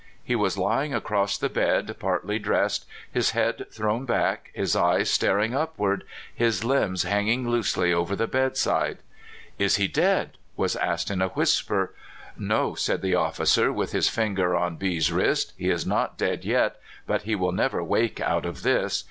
He 0.23 0.35
was 0.35 0.57
lying 0.57 0.95
across 0.95 1.37
the 1.37 1.47
bed, 1.47 1.95
partly 1.99 2.39
dressed, 2.39 2.87
his 3.11 3.31
head 3.37 3.67
thrown 3.71 4.03
back, 4.05 4.49
his 4.51 4.75
eyes 4.75 5.11
staring 5.11 5.53
upward, 5.53 6.05
his 6.33 6.63
limbs 6.63 7.03
hanging 7.03 7.47
loosely 7.47 7.93
over 7.93 8.15
the 8.15 8.25
bedside." 8.25 8.97
Is 9.59 9.75
he 9.75 9.87
dead?" 9.87 10.39
was 10.57 10.75
asked 10.77 11.11
in 11.11 11.21
a 11.21 11.27
whisper." 11.27 11.93
No," 12.35 12.73
said 12.73 13.03
the 13.03 13.13
officer, 13.13 13.71
with 13.71 13.91
his 13.91 14.09
finger 14.09 14.55
on 14.55 14.75
B 14.75 14.99
's 14.99 15.11
wrist; 15.11 15.53
"he 15.55 15.69
is 15.69 15.85
not 15.85 16.17
dead 16.17 16.43
yet, 16.45 16.77
but 17.05 17.21
he 17.21 17.35
will 17.35 17.51
never 17.51 17.83
wake 17.83 18.19
out 18.19 18.47
of 18.47 18.63
this. 18.63 18.99